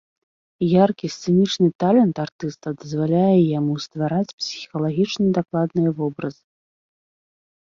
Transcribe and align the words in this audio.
Яркі 0.83 1.07
сцэнічны 1.15 1.67
талент 1.83 2.15
артыста 2.25 2.67
дазваляе 2.83 3.35
яму 3.59 3.73
ствараць 3.85 4.33
псіхалагічна 4.39 5.25
дакладныя 5.37 5.91
вобразы. 6.01 6.43